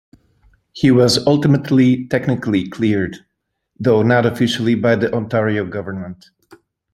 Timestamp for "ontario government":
5.13-6.25